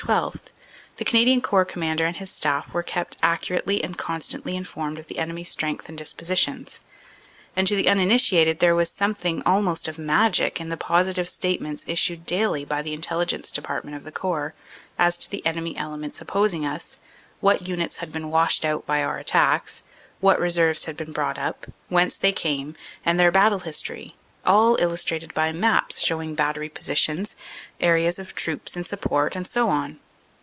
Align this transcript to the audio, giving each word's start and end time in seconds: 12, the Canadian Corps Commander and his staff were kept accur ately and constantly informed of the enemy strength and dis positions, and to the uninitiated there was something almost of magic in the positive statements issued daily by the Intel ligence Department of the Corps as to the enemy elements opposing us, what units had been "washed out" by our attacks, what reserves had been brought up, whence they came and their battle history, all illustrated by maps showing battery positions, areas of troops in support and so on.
12, 0.07 0.41
the 0.97 1.05
Canadian 1.05 1.41
Corps 1.41 1.63
Commander 1.63 2.05
and 2.07 2.17
his 2.17 2.31
staff 2.31 2.73
were 2.73 2.81
kept 2.81 3.21
accur 3.21 3.61
ately 3.61 3.83
and 3.83 3.99
constantly 3.99 4.55
informed 4.55 4.97
of 4.97 5.05
the 5.05 5.19
enemy 5.19 5.43
strength 5.43 5.87
and 5.87 5.95
dis 5.99 6.11
positions, 6.11 6.79
and 7.55 7.67
to 7.67 7.75
the 7.75 7.87
uninitiated 7.87 8.57
there 8.57 8.73
was 8.73 8.89
something 8.89 9.43
almost 9.45 9.87
of 9.87 9.99
magic 9.99 10.59
in 10.59 10.69
the 10.69 10.75
positive 10.75 11.29
statements 11.29 11.85
issued 11.87 12.25
daily 12.25 12.65
by 12.65 12.81
the 12.81 12.97
Intel 12.97 13.23
ligence 13.23 13.53
Department 13.53 13.95
of 13.95 14.03
the 14.03 14.11
Corps 14.11 14.55
as 14.97 15.19
to 15.19 15.29
the 15.29 15.45
enemy 15.45 15.77
elements 15.77 16.19
opposing 16.19 16.65
us, 16.65 16.99
what 17.39 17.67
units 17.67 17.97
had 17.97 18.11
been 18.11 18.31
"washed 18.31 18.65
out" 18.65 18.83
by 18.87 19.03
our 19.03 19.19
attacks, 19.19 19.83
what 20.19 20.39
reserves 20.39 20.85
had 20.85 20.97
been 20.97 21.11
brought 21.11 21.37
up, 21.37 21.67
whence 21.89 22.17
they 22.17 22.31
came 22.31 22.75
and 23.05 23.19
their 23.19 23.31
battle 23.31 23.59
history, 23.59 24.15
all 24.43 24.75
illustrated 24.81 25.31
by 25.35 25.51
maps 25.51 25.99
showing 25.99 26.33
battery 26.33 26.67
positions, 26.67 27.35
areas 27.79 28.17
of 28.17 28.33
troops 28.33 28.75
in 28.75 28.83
support 28.83 29.35
and 29.35 29.45
so 29.47 29.69
on. 29.69 29.99